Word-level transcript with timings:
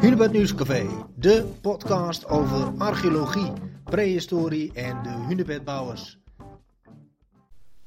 Hunebed 0.00 0.32
Nieuwscafé, 0.32 1.06
de 1.16 1.52
podcast 1.60 2.26
over 2.26 2.78
archeologie, 2.78 3.52
prehistorie 3.84 4.72
en 4.72 5.02
de 5.02 5.08
hunebedbouwers. 5.08 6.18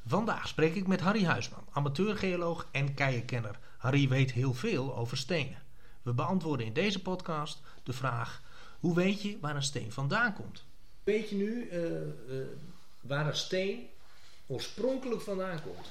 Vandaag 0.06 0.48
spreek 0.48 0.76
ik 0.76 0.88
met 0.88 1.00
Harry 1.00 1.24
Huisman, 1.24 1.66
amateurgeoloog 1.72 2.68
en 2.72 2.94
keienkenner. 2.94 3.60
Harry 3.78 4.08
weet 4.08 4.32
heel 4.32 4.54
veel 4.54 4.98
over 4.98 5.18
stenen. 5.18 5.64
We 6.02 6.14
beantwoorden 6.14 6.66
in 6.66 6.74
deze 6.74 7.02
podcast 7.02 7.62
de 7.84 7.94
vraag: 7.94 8.42
hoe 8.80 8.96
weet 8.96 9.22
je 9.22 9.38
waar 9.42 9.56
een 9.56 9.64
steen 9.64 9.92
vandaan 9.92 10.34
komt? 10.34 10.66
Weet 11.04 11.30
je 11.30 11.36
nu 11.36 11.70
uh, 11.72 11.82
uh, 11.82 12.46
waar 13.02 13.28
een 13.28 13.36
steen 13.36 13.88
oorspronkelijk 14.48 15.22
vandaan 15.22 15.62
komt? 15.62 15.88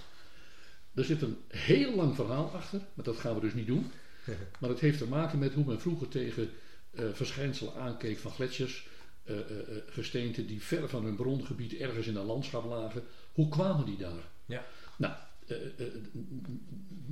Er 0.94 1.04
zit 1.04 1.22
een 1.22 1.38
heel 1.48 1.94
lang 1.94 2.14
verhaal 2.14 2.50
achter, 2.54 2.80
maar 2.94 3.04
dat 3.04 3.16
gaan 3.16 3.34
we 3.34 3.40
dus 3.40 3.54
niet 3.54 3.66
doen. 3.66 3.90
Maar 4.60 4.70
het 4.70 4.80
heeft 4.80 4.98
te 4.98 5.06
maken 5.06 5.38
met 5.38 5.52
hoe 5.52 5.64
men 5.64 5.80
vroeger 5.80 6.08
tegen 6.08 6.50
uh, 6.92 7.12
verschijnselen 7.12 7.74
aankeek 7.74 8.18
van 8.18 8.32
gletsjers, 8.32 8.88
uh, 9.24 9.36
uh, 9.36 9.42
gesteenten 9.86 10.46
die 10.46 10.62
ver 10.62 10.88
van 10.88 11.04
hun 11.04 11.16
brongebied 11.16 11.74
ergens 11.74 12.06
in 12.06 12.16
een 12.16 12.26
landschap 12.26 12.64
lagen. 12.64 13.02
Hoe 13.32 13.48
kwamen 13.48 13.86
die 13.86 13.96
daar? 13.96 14.28
Ja. 14.46 14.64
Nou, 14.96 15.14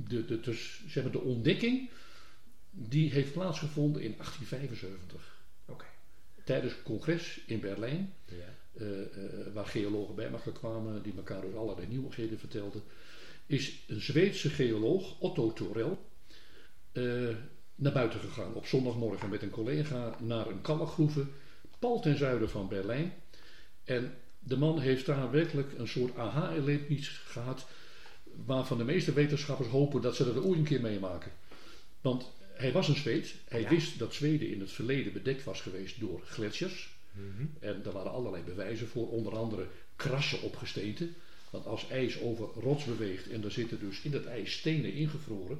de, 0.07 0.25
de, 0.25 0.39
dus, 0.39 0.83
zeg 0.87 1.03
maar 1.03 1.11
de 1.11 1.21
ontdekking 1.21 1.89
die 2.69 3.11
heeft 3.11 3.33
plaatsgevonden 3.33 4.01
in 4.01 4.11
1875. 4.11 5.43
Okay. 5.65 5.87
Tijdens 6.43 6.73
een 6.73 6.83
congres 6.83 7.41
in 7.45 7.59
Berlijn, 7.59 8.13
ja. 8.25 8.81
waar 9.53 9.65
geologen 9.65 10.15
bij 10.15 10.29
elkaar 10.29 10.53
kwamen, 10.53 11.03
die 11.03 11.13
elkaar 11.15 11.41
dus 11.41 11.53
allerlei 11.53 11.87
nieuwigheden 11.87 12.39
vertelden, 12.39 12.83
is 13.45 13.83
een 13.87 14.01
Zweedse 14.01 14.49
geoloog, 14.49 15.19
Otto 15.19 15.53
Torell, 15.53 15.97
uh, 16.97 17.35
naar 17.75 17.91
buiten 17.91 18.19
gegaan 18.19 18.53
op 18.53 18.65
zondagmorgen 18.65 19.29
met 19.29 19.41
een 19.41 19.49
collega 19.49 20.15
naar 20.19 20.47
een 20.47 20.61
kalkgroeve, 20.61 21.25
pal 21.79 22.01
ten 22.01 22.17
zuiden 22.17 22.49
van 22.49 22.67
Berlijn. 22.67 23.13
En 23.83 24.13
de 24.39 24.57
man 24.57 24.79
heeft 24.79 25.05
daar 25.05 25.31
werkelijk 25.31 25.71
een 25.77 25.87
soort 25.87 26.17
aha-erlevenis 26.17 27.09
gehad, 27.09 27.67
waarvan 28.45 28.77
de 28.77 28.83
meeste 28.83 29.13
wetenschappers 29.13 29.69
hopen 29.69 30.01
dat 30.01 30.15
ze 30.15 30.33
dat 30.33 30.43
ooit 30.43 30.57
een 30.57 30.63
keer 30.65 30.81
meemaken. 30.81 31.31
Want 32.01 32.31
hij 32.53 32.71
was 32.71 32.87
een 32.87 32.95
Zweed, 32.95 33.35
hij 33.47 33.61
Ja. 33.61 33.69
wist 33.69 33.99
dat 33.99 34.13
Zweden 34.13 34.49
in 34.49 34.59
het 34.59 34.71
verleden 34.71 35.13
bedekt 35.13 35.43
was 35.43 35.61
geweest 35.61 35.99
door 35.99 36.21
gletsjers. 36.25 36.93
Mhm. 37.11 37.45
En 37.59 37.81
daar 37.83 37.93
waren 37.93 38.11
allerlei 38.11 38.43
bewijzen 38.43 38.87
voor, 38.87 39.09
onder 39.09 39.35
andere 39.37 39.67
krassen 39.95 40.41
op 40.41 40.55
gesteenten. 40.55 41.15
Want 41.49 41.65
als 41.65 41.89
ijs 41.89 42.19
over 42.19 42.47
rots 42.61 42.83
beweegt 42.83 43.29
en 43.29 43.43
er 43.43 43.51
zitten 43.51 43.79
dus 43.79 44.01
in 44.01 44.13
het 44.13 44.25
ijs 44.25 44.53
stenen 44.53 44.93
ingevroren, 44.93 45.59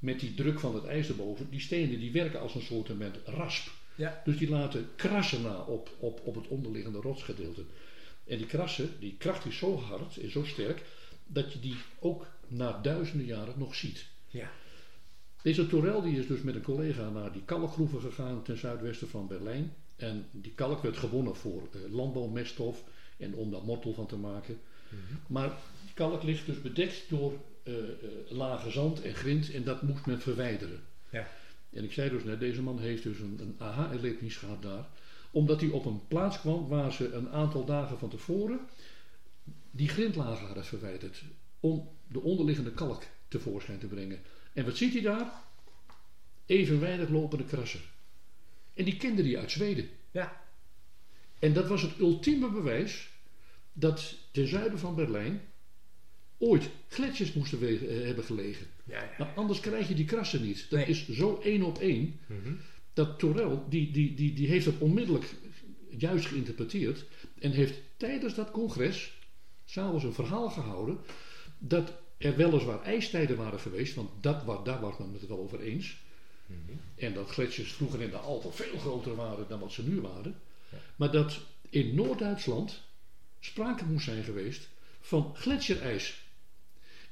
met 0.00 0.20
die 0.20 0.34
druk 0.34 0.60
van 0.60 0.74
het 0.74 0.84
ijs 0.84 1.08
erboven, 1.08 1.50
die 1.50 1.60
stenen 1.60 1.98
die 1.98 2.12
werken 2.12 2.40
als 2.40 2.54
een 2.54 2.62
soort 2.62 2.90
rasp. 3.24 3.68
Ja. 3.94 4.22
Dus 4.24 4.38
die 4.38 4.48
laten 4.48 4.88
krassen 4.96 5.42
na 5.42 5.60
op, 5.60 5.90
op, 5.98 6.20
op 6.24 6.34
het 6.34 6.48
onderliggende 6.48 7.00
rotsgedeelte. 7.00 7.64
En 8.26 8.36
die 8.36 8.46
krassen, 8.46 8.90
die 9.00 9.16
kracht 9.18 9.46
is 9.46 9.58
zo 9.58 9.76
hard 9.76 10.16
en 10.16 10.30
zo 10.30 10.44
sterk, 10.44 10.82
dat 11.26 11.52
je 11.52 11.60
die 11.60 11.76
ook 11.98 12.26
na 12.48 12.80
duizenden 12.82 13.26
jaren 13.26 13.54
nog 13.56 13.74
ziet. 13.74 14.06
Ja. 14.28 14.50
Deze 15.42 15.66
Torel 15.66 16.02
die 16.02 16.18
is 16.18 16.26
dus 16.26 16.40
met 16.40 16.54
een 16.54 16.62
collega 16.62 17.10
naar 17.10 17.32
die 17.32 17.44
kalkgroeven 17.44 18.00
gegaan 18.00 18.42
ten 18.42 18.58
zuidwesten 18.58 19.08
van 19.08 19.26
Berlijn. 19.26 19.74
En 19.96 20.26
die 20.30 20.52
kalk 20.54 20.82
werd 20.82 20.96
gewonnen 20.96 21.36
voor 21.36 21.68
eh, 21.72 21.92
landbouwmeststof 21.92 22.84
en 23.16 23.34
om 23.34 23.50
daar 23.50 23.64
mortel 23.64 23.94
van 23.94 24.06
te 24.06 24.16
maken. 24.16 24.60
Maar 25.26 25.56
die 25.84 25.94
kalk 25.94 26.22
ligt 26.22 26.46
dus 26.46 26.62
bedekt 26.62 27.04
door 27.08 27.32
eh, 27.62 27.74
eh, 27.74 27.90
lage 28.28 28.70
zand 28.70 29.02
en 29.02 29.14
grind 29.14 29.52
en 29.52 29.64
dat 29.64 29.82
moest 29.82 30.06
men 30.06 30.20
verwijderen. 30.20 30.80
Ja. 31.10 31.28
En 31.72 31.84
ik 31.84 31.92
zei 31.92 32.10
dus 32.10 32.24
net, 32.24 32.40
deze 32.40 32.62
man 32.62 32.78
heeft 32.78 33.02
dus 33.02 33.18
een, 33.18 33.38
een 33.40 33.54
aha-erlevenis 33.58 34.36
gehad 34.36 34.62
daar. 34.62 34.86
Omdat 35.30 35.60
hij 35.60 35.70
op 35.70 35.84
een 35.84 36.06
plaats 36.08 36.40
kwam 36.40 36.68
waar 36.68 36.92
ze 36.92 37.12
een 37.12 37.30
aantal 37.30 37.64
dagen 37.64 37.98
van 37.98 38.08
tevoren 38.08 38.60
die 39.70 39.88
grindlagen 39.88 40.46
hadden 40.46 40.64
verwijderd. 40.64 41.22
Om 41.60 41.88
de 42.08 42.20
onderliggende 42.20 42.72
kalk 42.72 43.02
tevoorschijn 43.28 43.78
te 43.78 43.86
brengen. 43.86 44.18
En 44.52 44.64
wat 44.64 44.76
ziet 44.76 44.92
hij 44.92 45.02
daar? 45.02 45.32
Evenwijdig 46.46 47.08
lopende 47.08 47.44
krassen. 47.44 47.80
En 48.74 48.84
die 48.84 48.96
kende 48.96 49.22
hij 49.22 49.38
uit 49.38 49.50
Zweden. 49.50 49.88
Ja. 50.10 50.42
En 51.38 51.52
dat 51.52 51.68
was 51.68 51.82
het 51.82 51.98
ultieme 51.98 52.50
bewijs 52.50 53.08
dat 53.72 54.14
ten 54.30 54.48
zuiden 54.48 54.78
van 54.78 54.94
Berlijn 54.94 55.40
ooit 56.42 56.68
gletsjers 56.88 57.32
moesten 57.32 57.58
wegen, 57.58 57.88
eh, 57.88 58.06
hebben 58.06 58.24
gelegen. 58.24 58.66
Ja, 58.84 59.02
ja. 59.02 59.10
Maar 59.18 59.32
anders 59.34 59.60
krijg 59.60 59.88
je 59.88 59.94
die 59.94 60.04
krassen 60.04 60.42
niet. 60.42 60.66
Dat 60.70 60.78
Nee. 60.78 60.88
is 60.88 61.08
zo 61.08 61.40
één 61.42 61.62
op 61.62 61.78
één. 61.78 62.18
Mhm. 62.26 62.52
Dat 62.92 63.18
Torel, 63.18 63.66
die, 63.68 63.90
die, 63.90 64.14
die, 64.14 64.32
die 64.34 64.48
heeft 64.48 64.64
dat 64.64 64.78
onmiddellijk 64.78 65.24
juist 65.98 66.26
geïnterpreteerd. 66.26 67.04
En 67.38 67.50
heeft 67.50 67.74
tijdens 67.96 68.34
dat 68.34 68.50
congres 68.50 69.12
s'avonds 69.64 70.04
een 70.04 70.12
verhaal 70.12 70.50
gehouden. 70.50 70.98
Dat 71.58 71.92
er 72.18 72.36
weliswaar 72.36 72.82
ijstijden 72.82 73.36
waren 73.36 73.60
geweest. 73.60 73.94
Want 73.94 74.10
dat, 74.20 74.44
wa- 74.44 74.62
daar 74.62 74.80
was 74.80 74.98
men 74.98 75.12
het 75.12 75.26
wel 75.26 75.38
over 75.38 75.60
eens. 75.60 75.96
Mhm. 76.46 76.58
En 76.96 77.14
dat 77.14 77.28
gletsjers 77.30 77.72
vroeger 77.72 78.00
in 78.02 78.10
de 78.10 78.16
Alpen 78.16 78.52
veel 78.54 78.78
groter 78.78 79.14
waren 79.16 79.48
dan 79.48 79.60
wat 79.60 79.72
ze 79.72 79.82
nu 79.88 80.00
waren. 80.00 80.40
Ja. 80.70 80.78
Maar 80.96 81.10
dat 81.10 81.40
in 81.70 81.94
Noord-Duitsland 81.94 82.82
sprake 83.40 83.84
moest 83.84 84.04
zijn 84.04 84.24
geweest 84.24 84.68
van 85.00 85.32
gletsjerijs. 85.36 86.19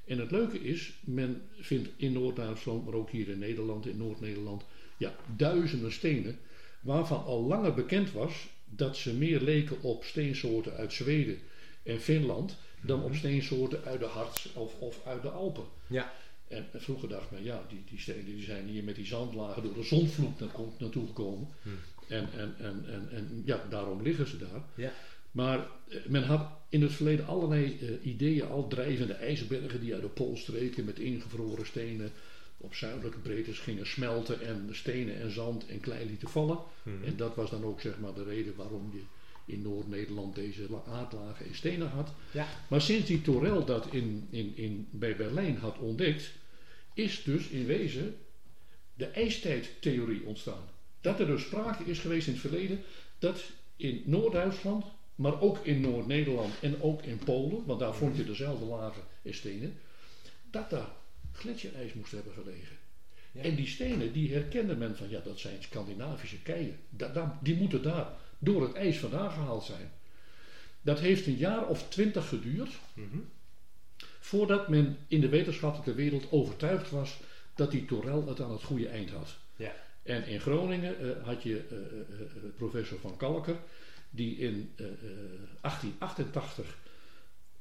En 0.08 0.18
het 0.18 0.30
leuke 0.30 0.60
is, 0.60 0.92
men 1.00 1.42
vindt 1.58 1.88
in 1.96 2.12
Noord-Duitsland, 2.12 2.84
maar 2.84 2.94
ook 2.94 3.10
hier 3.10 3.28
in 3.28 3.38
Nederland, 3.38 3.86
in 3.86 3.96
Noord-Nederland, 3.96 4.64
ja, 4.96 5.14
duizenden 5.36 5.92
stenen, 5.92 6.38
waarvan 6.80 7.24
al 7.24 7.42
langer 7.42 7.74
bekend 7.74 8.12
was 8.12 8.48
dat 8.64 8.96
ze 8.96 9.14
meer 9.14 9.40
leken 9.40 9.82
op 9.82 10.04
steensoorten 10.04 10.72
uit 10.72 10.92
Zweden 10.92 11.38
en 11.82 12.00
Finland 12.00 12.56
dan 12.80 13.02
op 13.02 13.14
steensoorten 13.14 13.84
uit 13.84 14.00
de 14.00 14.06
Harz 14.06 14.46
of, 14.54 14.74
of 14.78 15.06
uit 15.06 15.22
de 15.22 15.30
Alpen. 15.30 15.64
Ja. 15.86 16.12
En 16.48 16.66
vroeger 16.74 17.08
dacht 17.08 17.30
men, 17.30 17.44
ja, 17.44 17.64
die, 17.68 17.82
die 17.90 18.00
stenen 18.00 18.24
die 18.24 18.42
zijn 18.42 18.66
hier 18.66 18.84
met 18.84 18.94
die 18.94 19.06
zandlagen 19.06 19.62
door 19.62 19.74
de 19.74 19.82
zonvloed 19.82 20.40
na- 20.40 20.50
naartoe 20.78 21.06
gekomen. 21.06 21.48
Hmm. 21.62 21.72
En, 22.08 22.28
en, 22.32 22.54
en, 22.58 22.84
en, 22.88 23.08
en 23.10 23.42
ja, 23.44 23.64
daarom 23.70 24.02
liggen 24.02 24.26
ze 24.26 24.38
daar. 24.38 24.62
Ja. 24.74 24.92
Maar 25.32 25.58
eh, 25.88 25.98
men 26.06 26.22
had 26.22 26.48
in 26.68 26.82
het 26.82 26.92
verleden 26.92 27.26
allerlei 27.26 27.78
eh, 27.80 28.10
ideeën 28.12 28.48
al 28.48 28.68
drijvende 28.68 29.12
ijsbergen 29.12 29.80
die 29.80 29.92
uit 29.92 30.02
de 30.02 30.08
Poolstreken 30.08 30.84
met 30.84 30.98
ingevroren 30.98 31.66
stenen 31.66 32.12
op 32.56 32.74
zuidelijke 32.74 33.18
breedtes 33.18 33.58
gingen 33.58 33.86
smelten 33.86 34.40
en 34.40 34.68
stenen 34.72 35.20
en 35.20 35.30
zand 35.30 35.66
en 35.66 35.80
klei 35.80 36.06
lieten 36.06 36.28
vallen. 36.28 36.58
Mhm. 36.82 37.04
En 37.04 37.16
dat 37.16 37.34
was 37.34 37.50
dan 37.50 37.64
ook 37.64 37.80
zeg 37.80 37.98
maar 37.98 38.14
de 38.14 38.24
reden 38.24 38.56
waarom 38.56 38.90
je 38.92 39.02
in 39.44 39.62
Noord-Nederland 39.62 40.34
deze 40.34 40.66
la- 40.70 40.82
aardlagen 40.92 41.46
en 41.46 41.54
stenen 41.54 41.88
had. 41.88 42.12
Ja. 42.30 42.46
Maar 42.68 42.80
sinds 42.80 43.06
die 43.06 43.22
Torel 43.22 43.64
dat 43.64 43.86
in, 43.92 44.26
in, 44.30 44.56
in, 44.56 44.88
bij 44.90 45.16
Berlijn 45.16 45.56
had 45.56 45.78
ontdekt, 45.78 46.30
is 46.94 47.22
dus 47.22 47.48
in 47.48 47.66
wezen 47.66 48.16
de 48.94 49.06
ijstijdtheorie 49.06 50.24
ontstaan. 50.24 50.68
Dat 51.00 51.20
er 51.20 51.26
dus 51.26 51.42
sprake 51.42 51.84
is 51.84 51.98
geweest 51.98 52.26
in 52.26 52.32
het 52.32 52.42
verleden 52.42 52.82
dat 53.18 53.42
in 53.76 54.02
Noord-Duitsland, 54.04 54.84
maar 55.18 55.40
ook 55.40 55.58
in 55.66 55.80
Noord-Nederland 55.80 56.54
en 56.60 56.82
ook 56.82 57.02
in 57.02 57.18
Polen, 57.18 57.64
want 57.66 57.80
daar 57.80 57.94
vond 57.94 58.16
je 58.16 58.24
dezelfde 58.24 58.64
lagen 58.64 59.02
en 59.22 59.34
stenen, 59.34 59.78
dat 60.50 60.70
daar 60.70 60.88
gletsjerijs 61.32 61.92
moest 61.92 62.12
hebben 62.12 62.32
gelegen. 62.32 62.76
Ja. 63.32 63.42
En 63.42 63.54
die 63.54 63.66
stenen, 63.66 64.12
die 64.12 64.32
herkende 64.32 64.76
men 64.76 64.96
van, 64.96 65.08
ja, 65.08 65.20
dat 65.24 65.38
zijn 65.38 65.62
Scandinavische 65.62 66.42
keien. 66.42 66.76
Da- 66.90 67.08
da- 67.12 67.38
die 67.42 67.56
moeten 67.56 67.82
daar 67.82 68.06
door 68.38 68.62
het 68.62 68.72
ijs 68.74 68.98
vandaan 68.98 69.30
gehaald 69.30 69.64
zijn. 69.64 69.90
Dat 70.82 71.00
heeft 71.00 71.26
een 71.26 71.36
jaar 71.36 71.66
of 71.66 71.88
twintig 71.88 72.28
geduurd 72.28 72.70
Mhm. 72.94 73.18
voordat 74.20 74.68
men 74.68 74.96
in 75.08 75.20
de 75.20 75.28
wetenschappelijke 75.28 75.94
wereld 75.94 76.32
overtuigd 76.32 76.90
was 76.90 77.20
dat 77.54 77.70
die 77.70 77.84
Torel 77.84 78.26
het 78.28 78.40
aan 78.40 78.52
het 78.52 78.62
goede 78.62 78.88
eind 78.88 79.10
had. 79.10 79.36
Ja. 79.56 79.72
En 80.02 80.26
in 80.26 80.40
Groningen 80.40 81.00
eh, 81.00 81.24
had 81.26 81.42
je 81.42 81.64
eh, 81.70 81.76
eh, 81.76 82.26
professor 82.56 82.98
Van 82.98 83.16
Kalker, 83.16 83.56
die 84.10 84.36
in 84.36 84.72
eh, 84.76 84.86
eh, 84.86 84.92
1888 85.60 86.78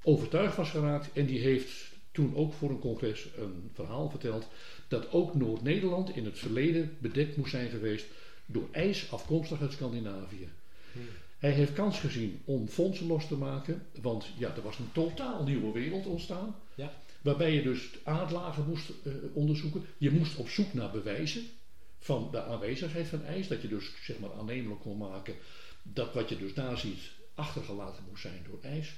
overtuigd 0.03 0.55
was 0.55 0.69
geraakt 0.69 1.09
en 1.13 1.25
die 1.25 1.39
heeft 1.39 1.71
toen 2.11 2.35
ook 2.35 2.53
voor 2.53 2.69
een 2.69 2.79
congres 2.79 3.27
een 3.37 3.69
verhaal 3.73 4.09
verteld 4.09 4.47
dat 4.87 5.11
ook 5.11 5.35
Noord-Nederland 5.35 6.15
in 6.15 6.25
het 6.25 6.39
verleden 6.39 6.97
bedekt 6.99 7.37
moest 7.37 7.51
zijn 7.51 7.69
geweest 7.69 8.05
door 8.45 8.67
ijs 8.71 9.11
afkomstig 9.11 9.61
uit 9.61 9.71
Scandinavië. 9.71 10.49
Hmm. 10.91 11.01
Hij 11.37 11.51
heeft 11.51 11.73
kans 11.73 11.99
gezien 11.99 12.41
om 12.45 12.67
fondsen 12.67 13.07
los 13.07 13.27
te 13.27 13.35
maken, 13.35 13.85
want 14.01 14.25
ja, 14.37 14.55
er 14.55 14.61
was 14.61 14.77
een 14.77 14.91
totaal 14.91 15.43
nieuwe 15.43 15.71
wereld 15.71 16.05
ontstaan. 16.05 16.55
Ja. 16.75 16.93
Waarbij 17.21 17.53
je 17.53 17.61
dus 17.61 17.89
aardlagen 18.03 18.65
moest 18.67 18.89
eh, 19.03 19.13
onderzoeken. 19.33 19.85
Je 19.97 20.11
moest 20.11 20.35
op 20.35 20.49
zoek 20.49 20.73
naar 20.73 20.91
bewijzen 20.91 21.43
van 21.99 22.27
de 22.31 22.43
aanwezigheid 22.43 23.07
van 23.07 23.23
ijs. 23.23 23.47
Dat 23.47 23.61
je 23.61 23.67
dus 23.67 23.91
zeg 24.01 24.19
maar 24.19 24.33
aannemelijk 24.33 24.81
kon 24.81 24.97
maken 24.97 25.35
dat 25.93 26.13
wat 26.13 26.29
je 26.29 26.37
dus 26.37 26.53
daar 26.53 26.77
ziet 26.77 26.99
achtergelaten 27.35 28.03
moest 28.09 28.21
zijn 28.21 28.45
door 28.49 28.59
ijs. 28.61 28.95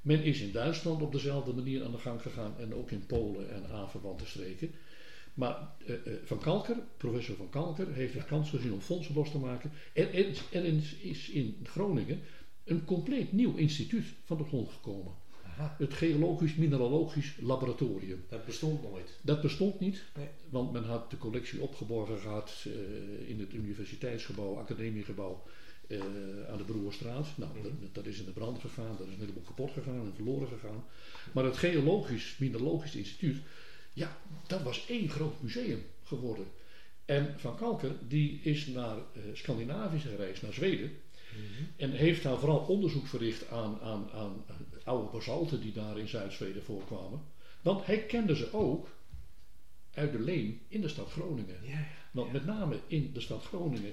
Men 0.00 0.22
is 0.22 0.40
in 0.40 0.52
Duitsland 0.52 1.02
op 1.02 1.12
dezelfde 1.12 1.52
manier 1.52 1.84
aan 1.84 1.92
de 1.92 1.98
gang 1.98 2.22
gegaan 2.22 2.54
en 2.58 2.74
ook 2.74 2.90
in 2.90 3.06
Polen 3.06 3.50
en 3.50 3.66
aanverwante 3.70 4.26
streken. 4.26 4.74
Maar 5.34 5.68
eh, 5.86 5.94
eh, 5.94 6.00
Van 6.24 6.38
Kalker, 6.38 6.76
professor 6.96 7.36
Van 7.36 7.48
Kalker, 7.50 7.92
heeft 7.92 8.12
de 8.12 8.24
kans 8.24 8.50
gezien 8.50 8.72
om 8.72 8.80
fondsen 8.80 9.14
los 9.14 9.30
te 9.30 9.38
maken. 9.38 9.70
En 9.92 10.06
er 10.12 10.14
is, 10.28 10.42
er 10.52 10.64
is- 11.00 11.28
in 11.28 11.56
Groningen 11.62 12.20
een 12.64 12.84
compleet 12.84 13.32
nieuw 13.32 13.54
instituut 13.56 14.04
van 14.24 14.36
de 14.36 14.44
grond 14.44 14.68
gekomen. 14.70 15.12
Aha, 15.44 15.74
Het 15.78 15.94
Geologisch 15.94 16.54
Mineralogisch 16.54 17.34
Laboratorium. 17.40 18.24
dat 18.28 18.44
bestond 18.46 18.82
nooit. 18.82 19.18
Dat 19.22 19.42
bestond 19.42 19.80
niet, 19.80 20.02
Nee. 20.16 20.26
want 20.48 20.72
men 20.72 20.84
had 20.84 21.10
de 21.10 21.18
collectie 21.18 21.60
opgeborgen 21.60 22.18
gehad 22.18 22.64
eh, 22.66 23.28
in 23.28 23.40
het 23.40 23.52
universiteitsgebouw, 23.52 24.56
academiegebouw 24.58 25.42
eh, 25.88 25.98
aan 26.50 26.56
de 26.58 26.64
Broerstraat. 26.64 27.26
Nou, 27.36 27.52
Mhm. 27.54 27.62
dat, 27.62 27.94
dat 27.94 28.06
is 28.06 28.18
in 28.18 28.24
de 28.24 28.30
brand 28.30 28.60
gegaan, 28.60 28.96
dat 28.98 29.06
is 29.06 29.12
een 29.12 29.20
heleboel 29.20 29.42
kapot 29.42 29.70
gegaan 29.70 29.94
en 30.00 30.12
verloren 30.14 30.48
gegaan. 30.48 30.84
Maar 31.32 31.44
het 31.44 31.56
Geologisch 31.56 32.36
Mineralogisch 32.38 32.94
Instituut, 32.94 33.42
ja, 33.92 34.16
dat 34.46 34.62
was 34.62 34.86
één 34.88 35.08
groot 35.08 35.42
museum 35.42 35.82
geworden. 36.04 36.46
En 37.04 37.34
Van 37.36 37.56
Kalker, 37.56 37.92
die 38.08 38.40
is 38.42 38.66
naar 38.66 38.96
eh, 38.96 39.22
Scandinavië 39.32 39.98
gereisd, 39.98 40.42
naar 40.42 40.52
Zweden. 40.52 40.90
En 41.76 41.90
heeft 41.90 42.22
daar 42.22 42.38
vooral 42.38 42.58
onderzoek 42.58 43.06
verricht 43.06 43.48
aan, 43.48 43.80
aan, 43.80 44.10
aan 44.12 44.44
oude 44.84 45.10
basalten 45.12 45.60
die 45.60 45.72
daar 45.72 45.98
in 45.98 46.08
Zuid-Zweden 46.08 46.62
voorkwamen. 46.62 47.20
Want 47.62 47.86
hij 47.86 47.98
kende 48.06 48.36
ze 48.36 48.52
ook 48.52 48.88
uit 49.94 50.12
de 50.12 50.20
Leem 50.20 50.60
in 50.68 50.80
de 50.80 50.88
stad 50.88 51.10
Groningen. 51.10 51.56
Want 52.10 52.32
met 52.32 52.44
name 52.46 52.78
in 52.86 53.10
de 53.12 53.20
stad 53.20 53.44
Groningen 53.44 53.92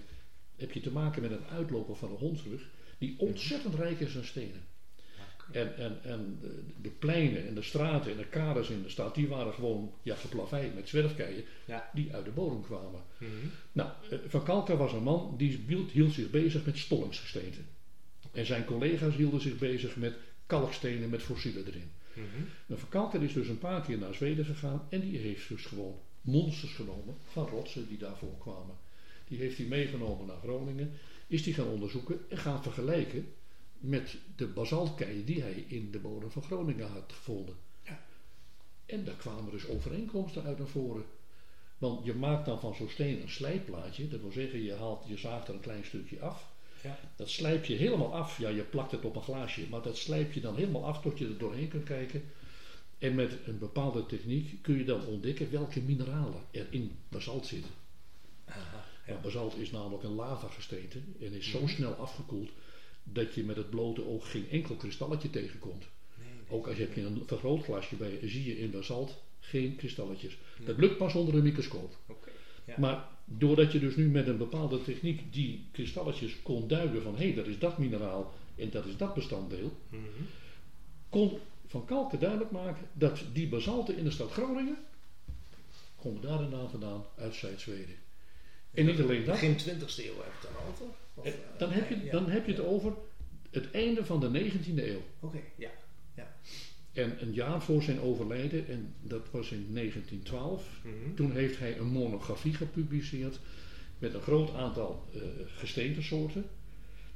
heb 0.62 0.72
je 0.72 0.80
te 0.80 0.92
maken 0.92 1.22
met 1.22 1.32
een 1.32 1.46
uitloper 1.46 1.96
van 1.96 2.10
de 2.10 2.16
Hondsrug 2.18 2.70
die 2.98 3.16
ontzettend 3.18 3.76
rijk 3.76 4.00
is 4.00 4.18
aan 4.18 4.24
stenen. 4.24 4.70
En, 5.52 5.78
en, 5.78 6.00
en 6.04 6.38
de, 6.42 6.64
de 6.82 6.90
pleinen 6.90 7.48
en 7.48 7.56
de 7.56 7.62
straten 7.62 8.12
en 8.12 8.18
de 8.18 8.26
kaders 8.26 8.70
in 8.70 8.84
de 8.84 8.90
stad, 8.90 9.16
die 9.16 9.28
waren 9.28 9.54
gewoon 9.54 9.94
ja, 10.04 10.16
geplaveid 10.16 10.76
met 10.76 10.90
zwerfkeien 10.90 11.44
Ja. 11.66 11.90
die 11.94 12.14
uit 12.14 12.26
de 12.26 12.32
bodem 12.32 12.62
kwamen. 12.62 13.02
Mhm. 13.18 13.30
Nou, 13.72 13.90
eh, 14.10 14.18
Van 14.28 14.44
Kalker 14.44 14.78
was 14.78 14.94
een 14.94 15.04
man 15.04 15.36
die 15.38 15.64
hield, 15.68 15.92
hield 15.92 16.14
zich 16.14 16.30
bezig 16.30 16.66
met 16.66 16.78
stollingsgesteenten. 16.78 17.66
En 18.32 18.46
zijn 18.46 18.66
collega's 18.66 19.16
hielden 19.16 19.42
zich 19.42 19.58
bezig 19.58 19.96
met 19.96 20.16
kalkstenen 20.46 21.10
met 21.10 21.22
fossielen 21.22 21.66
erin. 21.66 21.92
Mhm. 22.14 22.44
Nou, 22.66 22.80
Van 22.80 22.90
Kalker 22.90 23.24
is 23.24 23.34
dus 23.34 23.48
een 23.48 23.60
paar 23.60 23.82
keer 23.82 23.98
naar 23.98 24.14
Zweden 24.14 24.46
gegaan 24.46 24.88
en 24.90 25.00
die 25.00 25.18
heeft 25.18 25.50
dus 25.50 25.66
gewoon 25.66 26.00
monsters 26.22 26.74
genomen 26.74 27.16
van 27.32 27.48
rotsen 27.48 27.88
die 27.88 27.98
daarvoor 27.98 28.38
kwamen. 28.40 28.76
Die 29.32 29.40
heeft 29.40 29.58
hij 29.58 29.66
meegenomen 29.66 30.28
naar 30.28 30.40
Groningen, 30.42 30.92
is 31.28 31.44
die 31.44 31.54
gaan 31.54 31.68
onderzoeken 31.68 32.20
en 32.30 32.38
gaan 32.38 32.64
vergelijken 32.64 33.34
met 33.80 34.18
de 34.36 34.48
basaltkeien 34.48 35.26
die 35.26 35.42
hij 35.42 35.66
in 35.68 35.92
de 35.92 36.00
bodem 36.00 36.32
van 36.32 36.44
Groningen 36.44 36.88
had 36.88 37.14
gevonden. 37.14 37.56
Ja. 37.84 38.04
En 38.86 39.06
daar 39.06 39.16
kwamen 39.16 39.52
dus 39.52 39.68
overeenkomsten 39.68 40.44
uit 40.44 40.58
naar 40.58 40.68
voren. 40.68 41.04
Want 41.78 42.06
je 42.06 42.14
maakt 42.14 42.46
dan 42.46 42.60
van 42.60 42.76
zo'n 42.76 42.90
steen 42.90 43.22
een 43.22 43.30
slijplaatje, 43.30 44.08
dat 44.08 44.22
wil 44.22 44.32
zeggen 44.32 44.64
je, 44.64 44.74
haalt, 44.74 45.08
je 45.08 45.18
zaagt 45.18 45.48
er 45.48 45.54
een 45.54 45.60
klein 45.60 45.86
stukje 45.86 46.20
af. 46.20 46.52
Ja. 46.84 47.00
Dat 47.16 47.30
slijp 47.30 47.66
je 47.66 47.76
helemaal 47.76 48.14
af. 48.14 48.38
Ja, 48.38 48.50
je 48.50 48.64
plakt 48.64 48.92
het 48.92 49.06
op 49.06 49.16
een 49.16 49.22
glaasje, 49.22 49.68
maar 49.70 49.82
dat 49.82 49.98
slijp 49.98 50.34
je 50.34 50.42
dan 50.42 50.56
helemaal 50.56 50.86
af 50.86 51.02
tot 51.02 51.18
je 51.18 51.26
er 51.26 51.38
doorheen 51.38 51.68
kunt 51.68 51.84
kijken. 51.84 52.24
En 52.98 53.16
met 53.16 53.38
een 53.46 53.58
bepaalde 53.58 54.06
techniek 54.06 54.62
kun 54.62 54.78
je 54.78 54.86
dan 54.86 55.06
ontdekken 55.06 55.52
welke 55.52 55.82
mineralen 55.82 56.42
er 56.52 56.68
in 56.70 56.92
basalt 57.10 57.46
zitten. 57.46 57.72
Aha. 58.46 58.90
Want 59.12 59.24
basalt 59.24 59.58
is 59.58 59.72
namelijk 59.72 60.04
een 60.04 60.16
lavagesteente 60.16 61.00
en 61.20 61.34
is 61.34 61.50
zo 61.50 61.60
Mhm. 61.60 61.68
snel 61.70 61.94
afgekoeld 61.94 62.50
dat 63.04 63.34
je 63.34 63.44
met 63.44 63.56
het 63.56 63.70
blote 63.70 64.06
oog 64.06 64.32
geen 64.32 64.50
enkel 64.50 64.76
kristalletje 64.76 65.30
tegenkomt. 65.30 65.86
Nee, 66.18 66.28
nee. 66.28 66.58
Ook 66.58 66.68
als 66.68 66.78
je 66.78 66.84
hebt 66.84 66.98
een 66.98 67.24
vergrootglasje 67.26 67.96
bij 67.96 68.20
zie 68.24 68.46
je 68.46 68.60
in 68.60 68.72
basalt 68.72 69.22
geen 69.40 69.76
kristalletjes. 69.76 70.38
Nee. 70.58 70.68
Dat 70.68 70.78
lukt 70.78 70.98
pas 70.98 71.14
onder 71.16 71.36
een 71.36 71.44
microscoop. 71.44 71.98
Ja. 72.66 72.76
Maar 72.80 73.08
doordat 73.26 73.72
je 73.72 73.80
dus 73.80 73.96
nu 73.96 74.10
met 74.10 74.28
een 74.28 74.38
bepaalde 74.38 74.82
techniek 74.82 75.34
die 75.34 75.66
kristalletjes 75.72 76.36
kon 76.44 76.68
duiden 76.68 77.02
van 77.02 77.16
hé, 77.16 77.24
hey, 77.26 77.34
dat 77.34 77.48
is 77.48 77.60
dat 77.60 77.78
mineraal 77.78 78.34
en 78.56 78.70
dat 78.70 78.86
is 78.86 78.98
dat 78.98 79.14
bestanddeel, 79.14 79.72
Mhm. 79.90 80.02
kon 81.10 81.38
Van 81.68 81.86
Kalken 81.86 82.20
duidelijk 82.20 82.52
maken 82.52 82.88
dat 82.94 83.24
die 83.34 83.48
basalten 83.48 83.98
in 83.98 84.04
de 84.04 84.12
stad 84.12 84.32
Groningen 84.32 84.78
komen 86.02 86.22
daar 86.22 86.38
de 86.38 86.48
naam 86.56 86.70
vandaan 86.70 87.04
uit 87.18 87.36
Zuid-Zweden. 87.36 87.96
En 88.74 88.86
niet 88.86 89.00
alleen 89.00 89.26
dat, 89.26 89.34
Begin 89.40 89.58
20e 89.58 89.60
eeuw 90.06 90.18
heb 90.18 90.34
je 90.42 90.48
het 90.48 90.50
dan 90.54 90.68
over? 90.72 90.86
Of, 91.14 91.26
eh, 91.26 91.32
eh, 91.32 91.40
dan 91.58 91.72
heb, 91.72 91.90
je, 91.90 92.04
ja. 92.04 92.12
dan 92.12 92.30
heb 92.30 92.46
je 92.46 92.52
het 92.52 92.62
over 92.62 92.94
het 93.52 93.72
einde 93.72 94.06
van 94.06 94.20
de 94.20 94.30
19e 94.30 94.88
eeuw. 94.90 95.02
Oké, 95.20 95.40
ja. 95.56 95.70
En 96.94 97.18
een 97.22 97.34
jaar 97.34 97.62
voor 97.62 97.82
zijn 97.84 98.00
overlijden, 98.00 98.68
en 98.68 98.94
dat 99.02 99.28
was 99.32 99.52
in 99.52 99.68
1912, 99.74 100.66
Mhm. 100.84 101.14
toen 101.16 101.32
heeft 101.32 101.60
hij 101.60 101.78
een 101.78 101.88
monografie 101.92 102.54
gepubliceerd 102.54 103.40
met 104.00 104.14
een 104.14 104.22
groot 104.22 104.54
aantal 104.54 105.08
eh 105.14 105.22
gesteentesoorten 105.46 106.46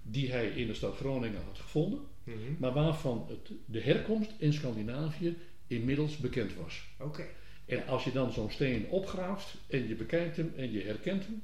die 0.02 0.32
hij 0.32 0.48
in 0.48 0.68
de 0.68 0.74
stad 0.74 0.96
Groningen 0.96 1.42
had 1.46 1.60
gevonden, 1.60 2.00
Mhm. 2.24 2.36
maar 2.58 2.74
waarvan 2.74 3.26
het, 3.30 3.52
de 3.66 3.80
herkomst 3.82 4.32
in 4.38 4.54
Scandinavië 4.54 5.38
inmiddels 5.68 6.18
bekend 6.18 6.52
was. 6.56 6.84
Oké. 7.00 7.26
En 7.66 7.88
als 7.88 8.04
je 8.04 8.12
dan 8.12 8.32
zo'n 8.34 8.52
steen 8.52 8.88
opgraaft 8.90 9.56
en 9.68 9.88
je 9.88 9.96
bekijkt 9.96 10.38
hem 10.38 10.54
en 10.56 10.72
je 10.72 10.82
herkent 10.84 11.26
hem, 11.26 11.44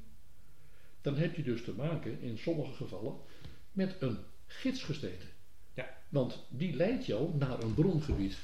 dan 1.00 1.16
heb 1.16 1.34
je 1.36 1.42
dus 1.42 1.62
te 1.64 1.72
maken 1.72 2.20
in 2.20 2.38
sommige 2.38 2.72
gevallen 2.72 3.14
met 3.72 3.96
een 4.00 4.18
gidsgesteente. 4.46 5.26
Ja. 5.74 5.96
Want 6.08 6.44
die 6.48 6.76
leidt 6.76 7.06
jou 7.06 7.36
naar 7.38 7.62
een 7.62 7.74
brongebied. 7.74 8.36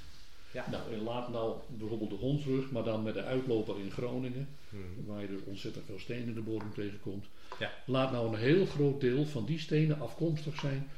Ja. 0.52 0.70
Nou, 0.70 0.92
en 0.92 1.00
laat 1.02 1.28
nou 1.28 1.56
bijvoorbeeld 1.78 2.10
de 2.10 2.16
Hondsrug, 2.16 2.70
maar 2.70 2.84
dan 2.84 3.02
met 3.02 3.14
de 3.14 3.22
uitloper 3.22 3.78
in 3.80 3.90
Groningen, 3.90 4.48
Mhm. 4.68 5.06
waar 5.06 5.20
je 5.20 5.28
dus 5.28 5.40
ontzettend 5.44 5.84
veel 5.84 5.98
stenen 5.98 6.28
in 6.28 6.34
de 6.34 6.40
bodem 6.40 6.72
tegenkomt. 6.74 7.26
Ja. 7.58 7.72
Laat 7.86 8.12
nou 8.12 8.28
een 8.28 8.40
heel 8.40 8.66
groot 8.66 9.00
deel 9.00 9.26
van 9.26 9.44
die 9.44 9.58
stenen 9.58 10.00
afkomstig 10.00 10.60
zijn 10.60 10.88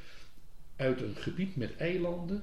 uit 0.77 1.01
een 1.01 1.15
gebied 1.17 1.57
met 1.57 1.77
eilanden 1.77 2.43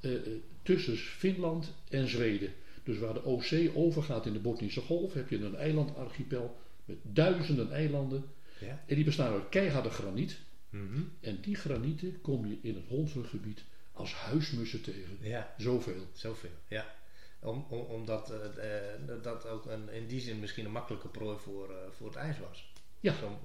eh, 0.00 0.14
eh, 0.14 0.20
tussen 0.62 0.96
Finland 0.96 1.74
en 1.88 2.08
Zweden. 2.08 2.52
Dus 2.88 2.98
waar 2.98 3.14
de 3.14 3.24
Oostzee 3.24 3.76
overgaat 3.76 4.26
in 4.26 4.32
de 4.32 4.38
Botnische 4.38 4.80
Golf, 4.80 5.12
heb 5.12 5.28
je 5.28 5.36
een 5.38 5.56
eilandarchipel 5.56 6.56
met 6.84 6.96
duizenden 7.02 7.72
eilanden. 7.72 8.24
Ja. 8.60 8.82
En 8.86 8.94
die 8.94 9.04
bestaan 9.04 9.32
uit 9.32 9.48
keiharde 9.48 9.90
graniet. 9.90 10.38
Mhm. 10.70 11.00
En 11.20 11.40
die 11.40 11.54
granieten 11.54 12.20
kom 12.20 12.46
je 12.46 12.58
in 12.62 12.74
het 12.74 12.84
Hondsruggebied 12.88 13.64
als 13.92 14.14
huismussen 14.14 14.82
tegen. 14.82 15.18
Ja, 15.20 15.54
Zoveel. 15.56 16.06
zoveel. 16.12 16.50
Ja. 16.68 16.94
Om, 17.40 17.66
om, 17.68 17.80
omdat 17.80 18.30
eh, 18.30 18.94
eh, 18.94 19.22
dat 19.22 19.46
ook 19.46 19.66
een, 19.66 19.88
in 19.88 20.06
die 20.06 20.20
zin 20.20 20.40
misschien 20.40 20.64
een 20.64 20.70
makkelijke 20.70 21.08
prooi 21.08 21.38
voor, 21.38 21.70
eh, 21.70 21.76
voor 21.96 22.06
het 22.06 22.16
ijs 22.16 22.38
was. 22.38 22.72
Ja. 23.00 23.14
Zo- 23.20 23.38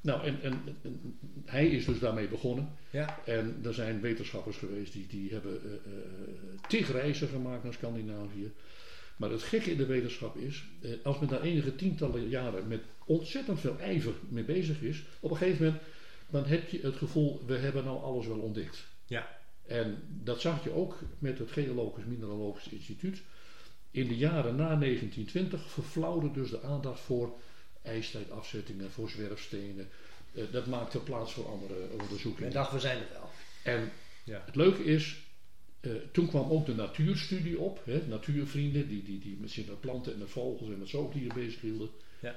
Nou, 0.00 0.24
en, 0.24 0.42
en, 0.42 0.62
en 0.82 1.18
hij 1.44 1.66
is 1.66 1.84
dus 1.84 1.98
daarmee 1.98 2.28
begonnen. 2.28 2.68
ja. 2.90 3.18
En 3.24 3.60
er 3.64 3.74
zijn 3.74 4.00
wetenschappers 4.00 4.56
geweest 4.56 4.92
die, 4.92 5.06
die 5.06 5.30
hebben 5.30 5.60
eh, 5.84 5.92
tig 6.68 6.92
reizen 6.92 7.28
gemaakt 7.28 7.64
naar 7.64 7.72
Scandinavië. 7.72 8.52
Maar 9.16 9.30
het 9.30 9.42
gekke 9.42 9.70
in 9.70 9.76
de 9.76 9.86
wetenschap 9.86 10.36
is, 10.36 10.64
als 11.02 11.18
men 11.18 11.28
daar 11.28 11.42
enige 11.42 11.76
tientallen 11.76 12.28
jaren 12.28 12.68
met 12.68 12.80
ontzettend 13.06 13.60
veel 13.60 13.78
ijver 13.78 14.12
mee 14.28 14.44
bezig 14.44 14.80
is, 14.80 15.02
op 15.20 15.30
een 15.30 15.36
gegeven 15.36 15.64
moment 15.64 15.82
dan 16.30 16.44
heb 16.44 16.68
je 16.68 16.78
het 16.82 16.96
gevoel, 16.96 17.42
we 17.46 17.54
hebben 17.56 17.84
nou 17.84 18.02
alles 18.02 18.26
wel 18.26 18.38
ontdekt. 18.38 18.86
Ja. 19.06 19.28
En 19.66 20.02
dat 20.22 20.40
zag 20.40 20.64
je 20.64 20.72
ook 20.72 20.98
met 21.18 21.38
het 21.38 21.50
Geologisch 21.50 22.04
Mineralogisch 22.04 22.68
Instituut. 22.68 23.22
In 23.90 24.08
de 24.08 24.16
jaren 24.16 24.56
na 24.56 24.76
1920 24.76 25.70
verflauwde 25.70 26.30
dus 26.30 26.50
de 26.50 26.62
aandacht 26.62 27.00
voor 27.00 27.32
ijstijdafzettingen, 27.84 28.90
voor 28.90 29.08
zwerfstenen. 29.10 29.88
Eh, 30.34 30.44
dat 30.52 30.66
maakte 30.66 30.98
plaats 30.98 31.32
voor 31.32 31.48
andere 31.48 31.88
onderzoekingen. 32.00 32.48
Ik 32.48 32.54
dacht, 32.54 32.72
we 32.72 32.80
zijn 32.80 32.98
er 32.98 33.08
wel. 33.12 33.30
En 33.62 33.90
Ja. 34.24 34.42
het 34.46 34.56
leuke 34.56 34.84
is, 34.84 35.16
eh, 35.80 35.92
toen 36.12 36.28
kwam 36.28 36.50
ook 36.50 36.66
de 36.66 36.74
natuurstudie 36.74 37.58
op. 37.58 37.80
Hè, 37.84 38.06
natuurvrienden 38.06 38.88
die, 38.88 39.02
die, 39.02 39.18
die 39.18 39.36
met 39.40 39.50
zich 39.50 39.66
met 39.66 39.80
planten 39.80 40.12
en 40.12 40.18
met 40.18 40.30
vogels 40.30 40.68
en 40.70 40.78
met 40.78 40.88
zoogdieren 40.88 41.34
bezig 41.34 41.60
hielden. 41.60 41.88
Ja. 42.20 42.36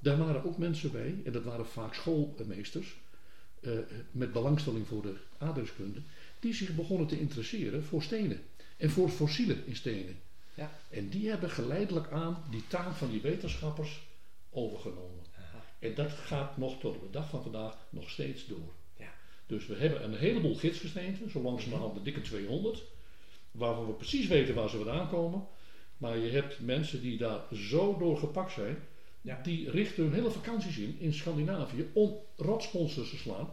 Daar 0.00 0.18
waren 0.18 0.44
ook 0.44 0.58
mensen 0.58 0.92
bij, 0.92 1.14
en 1.24 1.32
dat 1.32 1.44
waren 1.44 1.66
vaak 1.66 1.94
schoolmeesters, 1.94 2.96
eh, 3.60 3.72
met 4.10 4.32
belangstelling 4.32 4.86
voor 4.86 5.02
de 5.02 5.14
aardrijkskunde, 5.38 6.00
die 6.40 6.54
zich 6.54 6.74
begonnen 6.74 7.06
te 7.06 7.20
interesseren 7.20 7.84
voor 7.84 8.02
stenen 8.02 8.40
en 8.76 8.90
voor 8.90 9.08
fossielen 9.08 9.66
in 9.66 9.76
stenen. 9.76 10.20
Ja. 10.54 10.70
En 10.90 11.08
die 11.08 11.28
hebben 11.28 11.50
geleidelijk 11.50 12.10
aan 12.10 12.44
die 12.50 12.62
taak 12.68 12.94
van 12.94 13.10
die 13.10 13.20
wetenschappers 13.20 14.06
overgenomen. 14.58 15.24
Aha. 15.38 15.64
En 15.78 15.94
dat 15.94 16.10
gaat 16.10 16.56
nog 16.56 16.78
tot 16.78 16.94
op 16.94 17.02
de 17.02 17.10
dag 17.10 17.28
van 17.28 17.42
vandaag 17.42 17.76
nog 17.90 18.10
steeds 18.10 18.46
door. 18.46 18.72
Ja. 18.96 19.12
Dus 19.46 19.66
we 19.66 19.74
hebben 19.74 20.04
een 20.04 20.18
heleboel 20.18 20.54
gidsgesteenten, 20.54 21.30
zo 21.30 21.40
langzamerhand 21.40 21.94
de 21.94 22.02
dikke 22.02 22.20
200, 22.20 22.82
waarvan 23.50 23.86
we 23.86 23.92
precies 23.92 24.26
weten 24.26 24.54
waar 24.54 24.68
ze 24.68 24.76
vandaan 24.76 25.08
komen. 25.08 25.46
Maar 25.96 26.18
je 26.18 26.30
hebt 26.30 26.60
mensen 26.60 27.00
die 27.00 27.18
daar 27.18 27.40
zo 27.54 27.98
door 27.98 28.18
gepakt 28.18 28.52
zijn, 28.52 28.76
Ja. 29.20 29.40
die 29.42 29.70
richten 29.70 30.04
hun 30.04 30.12
hele 30.12 30.30
vakanties 30.30 30.78
in, 30.78 30.96
in 30.98 31.12
Scandinavië, 31.14 31.90
om 31.92 32.16
rotsmonsters 32.36 33.10
te 33.10 33.16
slaan, 33.16 33.50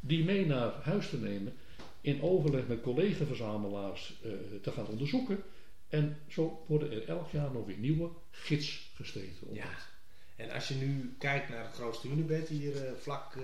die 0.00 0.24
mee 0.24 0.46
naar 0.46 0.72
huis 0.82 1.08
te 1.08 1.18
nemen, 1.18 1.52
in 2.00 2.22
overleg 2.22 2.66
met 2.66 2.80
collega-verzamelaars 2.80 4.14
eh, 4.22 4.32
te 4.62 4.70
gaan 4.70 4.86
onderzoeken 4.86 5.42
En 5.88 6.16
zo 6.28 6.64
worden 6.66 6.92
er 6.92 7.08
elk 7.08 7.30
jaar 7.30 7.52
nog 7.52 7.66
weer 7.66 7.78
nieuwe 7.78 8.10
gidsgesteenten 8.30 9.46
ontdekt. 9.46 9.68
Ja. 9.68 9.99
En 10.40 10.50
als 10.50 10.68
je 10.68 10.74
nu 10.74 11.14
kijkt 11.18 11.48
naar 11.48 11.64
het 11.64 11.74
grootste 11.74 12.08
hunebed 12.08 12.48
hier 12.48 12.74
uh, 12.74 12.92
vlak 13.00 13.34
uh, 13.34 13.42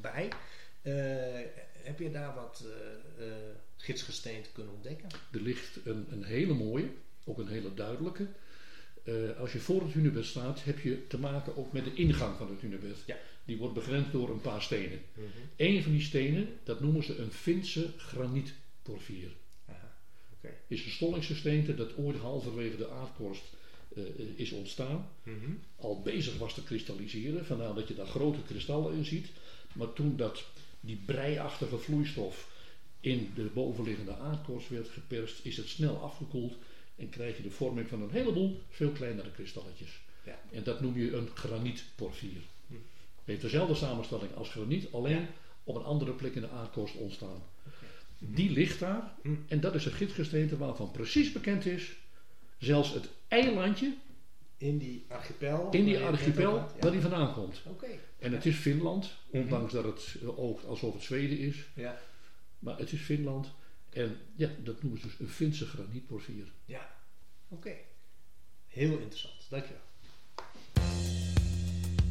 bij, 0.00 0.28
uh, 0.82 0.92
heb 1.82 1.98
je 1.98 2.10
daar 2.10 2.34
wat 2.34 2.64
gidsgesteenten 3.76 4.52
kunnen 4.52 4.74
ontdekken? 4.74 5.08
Er 5.32 5.40
ligt 5.40 5.78
een, 5.84 6.06
een 6.10 6.24
hele 6.24 6.54
mooie, 6.54 6.88
ook 7.24 7.38
een 7.38 7.48
hele 7.48 7.74
duidelijke. 7.74 8.26
als 9.38 9.52
je 9.52 9.58
voor 9.58 9.82
het 9.82 9.92
hunebed 9.92 10.24
staat, 10.24 10.64
heb 10.64 10.78
je 10.78 11.06
te 11.06 11.18
maken 11.18 11.56
ook 11.56 11.72
met 11.72 11.84
de 11.84 11.94
ingang 11.94 12.36
van 12.36 12.50
het 12.50 12.60
hunebed. 12.60 12.96
Ja. 13.06 13.16
Die 13.44 13.56
wordt 13.56 13.74
begrensd 13.74 14.12
door 14.12 14.30
een 14.30 14.40
paar 14.40 14.62
stenen. 14.62 15.00
Mm 15.14 15.24
-hmm. 15.24 15.48
Een 15.56 15.82
van 15.82 15.92
die 15.92 16.00
stenen, 16.00 16.48
dat 16.64 16.80
noemen 16.80 17.02
ze 17.02 17.16
een 17.16 17.32
Finse 17.32 17.90
granietporfier. 17.96 19.30
Okay. 20.38 20.56
Is 20.66 20.84
een 20.84 20.90
stollingsgesteente 20.90 21.74
dat 21.74 21.96
ooit 21.96 22.16
halverwege 22.16 22.76
de 22.76 22.90
aardkorst 22.90 23.44
is 24.34 24.52
ontstaan. 24.52 25.08
Mm 25.22 25.38
-hmm. 25.40 25.60
Al 25.76 26.02
bezig 26.02 26.38
was 26.38 26.54
te 26.54 26.62
kristalliseren, 26.64 27.46
vandaar 27.46 27.74
dat 27.74 27.88
je 27.88 27.94
daar 27.94 28.06
grote 28.06 28.42
kristallen 28.46 28.94
in 28.96 29.04
ziet. 29.04 29.26
Maar 29.72 29.92
toen 29.92 30.16
dat, 30.16 30.44
die 30.80 31.00
breiachtige 31.04 31.78
vloeistof 31.78 32.48
in 33.00 33.30
de 33.34 33.50
bovenliggende 33.54 34.16
aardkorst 34.16 34.68
werd 34.68 34.88
geperst, 34.88 35.44
is 35.44 35.56
het 35.56 35.68
snel 35.68 35.96
afgekoeld 35.96 36.54
en 36.96 37.08
krijg 37.08 37.36
je 37.36 37.42
de 37.42 37.50
vorming 37.50 37.88
van 37.88 38.02
een 38.02 38.10
heleboel 38.10 38.60
veel 38.70 38.90
kleinere 38.90 39.30
kristalletjes. 39.30 40.00
Ja. 40.24 40.38
En 40.52 40.62
dat 40.62 40.80
noem 40.80 40.98
je 40.98 41.12
een 41.16 41.28
granietporfier. 41.34 42.40
Hm. 42.68 42.74
Heeft 43.24 43.40
dezelfde 43.40 43.74
samenstelling 43.74 44.34
als 44.34 44.50
graniet, 44.50 44.92
alleen 44.92 45.20
Ja. 45.20 45.28
op 45.64 45.76
een 45.76 45.84
andere 45.84 46.12
plek 46.12 46.34
in 46.34 46.40
de 46.40 46.50
aardkorst 46.50 46.94
ontstaan. 46.94 47.42
Okay. 47.66 47.88
Die 48.18 48.50
ligt 48.50 48.80
daar 48.80 49.12
Hm. 49.22 49.34
en 49.48 49.60
dat 49.60 49.74
is 49.74 49.84
een 49.84 49.92
gidsgesteente 49.92 50.56
waarvan 50.56 50.90
precies 50.90 51.32
bekend 51.32 51.66
is, 51.66 51.92
zelfs 52.58 52.92
het 52.92 53.08
eilandje 53.28 53.94
In 54.56 54.78
die 54.78 55.04
archipel? 55.08 55.68
in 55.70 55.84
die 55.84 55.98
archipel? 55.98 56.54
Ja. 56.54 56.68
waar 56.80 56.90
die 56.90 57.00
vandaan 57.00 57.32
komt. 57.34 57.62
Oké. 57.66 57.86
En 58.18 58.32
het 58.32 58.46
is 58.46 58.56
Finland, 58.56 59.10
Mhm. 59.30 59.42
ondanks 59.42 59.72
dat 59.72 59.84
het 59.84 60.16
eh, 60.22 60.38
oogt 60.38 60.64
alsof 60.64 60.94
het 60.94 61.02
Zweden 61.02 61.38
is, 61.38 61.66
Ja. 61.74 61.98
maar 62.58 62.78
het 62.78 62.92
is 62.92 63.00
Finland. 63.00 63.50
En 63.90 64.16
ja, 64.34 64.48
dat 64.64 64.82
noemen 64.82 65.00
ze 65.00 65.06
dus 65.06 65.18
een 65.18 65.28
Finse 65.28 65.66
granietporfier. 65.66 66.52
Ja. 66.64 66.90
Oké. 67.48 67.72
Heel 68.66 68.98
interessant. 68.98 69.34
Dankjewel. 69.50 69.80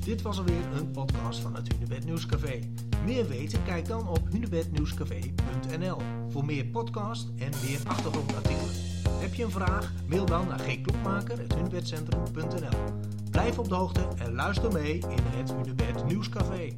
Dit 0.06 0.22
was 0.22 0.38
alweer 0.38 0.66
een 0.74 0.92
podcast 0.92 1.40
van 1.40 1.56
het 1.56 1.72
Hunebed 1.72 2.06
Nieuwscafé. 2.06 2.60
Meer 3.06 3.28
weten? 3.28 3.64
Kijk 3.64 3.86
dan 3.86 4.08
op 4.08 4.32
hunebednieuwscafé.nl 4.32 5.98
voor 6.30 6.46
meer 6.46 6.66
podcast 6.66 7.28
en 7.38 7.50
meer 7.64 7.80
achtergrondartikelen. 7.88 8.85
Heb 9.26 9.34
je 9.34 9.44
een 9.44 9.52
vraag? 9.52 9.92
Mail 10.08 10.26
dan 10.26 10.48
naar 10.48 10.60
gklokmaker.hunebedcentrum.nl 10.60 12.78
Blijf 13.32 13.60
op 13.60 13.70
de 13.70 13.76
hoogte 13.76 14.08
en 14.18 14.34
luister 14.34 14.72
mee 14.72 14.94
in 14.94 15.24
het 15.24 15.52
Hunebed 15.52 16.06
Nieuwscafé. 16.06 16.70